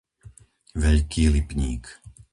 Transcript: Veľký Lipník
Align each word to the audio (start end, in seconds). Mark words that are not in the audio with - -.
Veľký 0.83 1.23
Lipník 1.35 1.83